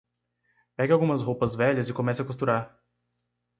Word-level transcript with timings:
Pegue 0.75 0.93
algumas 0.93 1.21
roupas 1.21 1.53
velhas 1.53 1.87
e 1.87 1.93
comece 1.93 2.23
a 2.23 2.25
costurar 2.25 2.75